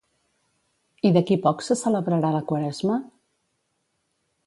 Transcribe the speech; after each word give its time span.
I 1.09 1.11
d'aquí 1.17 1.37
poc 1.45 1.63
se 1.67 1.79
celebrarà 1.83 2.35
la 2.37 2.43
Quaresma? 2.53 3.01